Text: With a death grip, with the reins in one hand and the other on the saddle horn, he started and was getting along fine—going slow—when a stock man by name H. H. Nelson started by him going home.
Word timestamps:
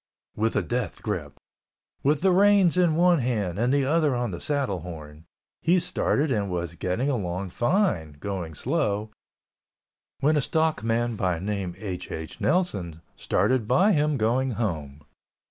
With 0.35 0.55
a 0.55 0.63
death 0.63 1.03
grip, 1.03 1.37
with 2.01 2.21
the 2.21 2.31
reins 2.31 2.75
in 2.75 2.95
one 2.95 3.19
hand 3.19 3.59
and 3.59 3.71
the 3.71 3.85
other 3.85 4.15
on 4.15 4.31
the 4.31 4.41
saddle 4.41 4.79
horn, 4.79 5.25
he 5.61 5.79
started 5.79 6.31
and 6.31 6.49
was 6.49 6.73
getting 6.73 7.07
along 7.07 7.51
fine—going 7.51 8.55
slow—when 8.55 10.37
a 10.37 10.41
stock 10.41 10.81
man 10.83 11.15
by 11.15 11.37
name 11.37 11.75
H. 11.77 12.09
H. 12.09 12.41
Nelson 12.41 13.01
started 13.15 13.67
by 13.67 13.91
him 13.91 14.17
going 14.17 14.53
home. 14.53 15.03